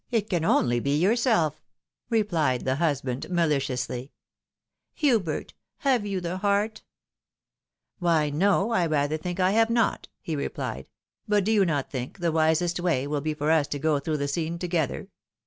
It 0.09 0.31
can 0.31 0.43
only 0.43 0.79
be 0.79 0.97
yourself," 0.99 1.61
replied 2.09 2.63
her 2.65 2.73
husband, 2.77 3.29
maliciously. 3.29 4.11
128 4.99 5.11
THE 5.11 5.17
WIDOW 5.17 5.25
MARRIED." 5.29 5.49
Hubert! 5.83 5.91
have 5.91 6.05
you 6.07 6.19
the 6.21 6.37
heart?"" 6.37 6.81
Why, 7.99 8.29
no, 8.31 8.71
I 8.71 8.87
rather 8.87 9.17
think 9.17 9.39
I 9.39 9.51
have 9.51 9.69
not," 9.69 10.07
he 10.19 10.35
replied." 10.35 10.87
But 11.29 11.43
do 11.43 11.51
you 11.51 11.65
not 11.65 11.91
think 11.91 12.17
the 12.17 12.31
wisest 12.31 12.79
way 12.79 13.05
will 13.05 13.21
be 13.21 13.35
for 13.35 13.51
ua 13.51 13.63
to 13.65 13.77
go 13.77 13.99
through 13.99 14.17
the 14.17 14.27
scene 14.27 14.57
together 14.57 15.07